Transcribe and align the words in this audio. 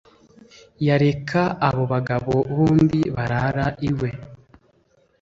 Yareka 0.87 1.41
abo 1.67 1.83
bagabo 1.93 2.33
bombi 2.55 3.01
barara 3.15 3.67
iwe. 3.89 4.09